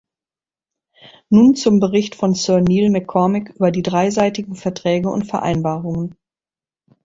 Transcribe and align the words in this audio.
Nun 1.29 1.55
zum 1.55 1.79
Bericht 1.79 2.15
von 2.15 2.33
Sir 2.33 2.59
Neil 2.59 2.89
MacCormick 2.89 3.51
über 3.51 3.69
die 3.69 3.83
dreiseitigen 3.83 4.55
Verträge 4.55 5.07
und 5.11 5.27
Vereinbarungen. 5.27 6.15